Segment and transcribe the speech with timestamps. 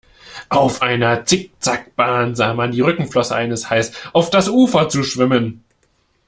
[0.49, 5.63] Auf einer Zickzack-Bahn sah man die Rückenflosse eines Hais auf das Ufer zuschwimmen.